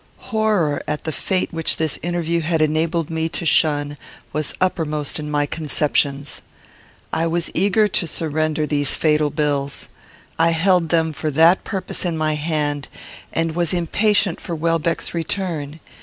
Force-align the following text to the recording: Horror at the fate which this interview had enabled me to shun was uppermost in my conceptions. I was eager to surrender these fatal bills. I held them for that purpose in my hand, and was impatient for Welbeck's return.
Horror 0.31 0.81
at 0.87 1.03
the 1.03 1.11
fate 1.11 1.53
which 1.53 1.75
this 1.75 1.99
interview 2.01 2.39
had 2.41 2.59
enabled 2.59 3.11
me 3.11 3.29
to 3.29 3.45
shun 3.45 3.97
was 4.33 4.55
uppermost 4.59 5.19
in 5.19 5.29
my 5.29 5.45
conceptions. 5.45 6.41
I 7.13 7.27
was 7.27 7.51
eager 7.53 7.87
to 7.87 8.07
surrender 8.07 8.65
these 8.65 8.95
fatal 8.95 9.29
bills. 9.29 9.89
I 10.39 10.53
held 10.53 10.89
them 10.89 11.13
for 11.13 11.29
that 11.29 11.63
purpose 11.63 12.03
in 12.03 12.17
my 12.17 12.33
hand, 12.33 12.87
and 13.31 13.53
was 13.55 13.75
impatient 13.75 14.41
for 14.41 14.55
Welbeck's 14.55 15.13
return. 15.13 15.79